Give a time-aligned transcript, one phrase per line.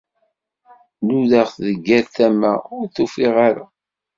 [1.05, 3.65] Nudaɣ-t deg yal tama ur t-ufiɣ ara.